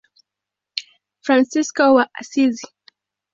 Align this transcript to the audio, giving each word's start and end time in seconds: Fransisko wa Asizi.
Fransisko 1.25 1.83
wa 1.95 2.05
Asizi. 2.21 2.67